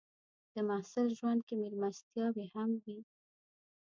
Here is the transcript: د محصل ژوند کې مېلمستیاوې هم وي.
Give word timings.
د 0.53 0.55
محصل 0.69 1.07
ژوند 1.17 1.41
کې 1.47 1.53
مېلمستیاوې 1.61 2.45
هم 2.53 2.69
وي. 2.83 2.99